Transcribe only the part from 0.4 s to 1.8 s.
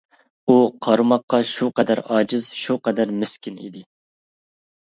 ئۇ قارىماققا شۇ